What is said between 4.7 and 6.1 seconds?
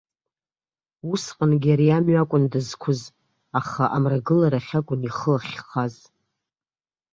акәын ихы ахьхаз.